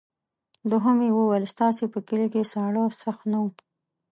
[0.71, 3.49] دوهم یې وویل ستاسې په کلي کې ساړه سخت نه وو.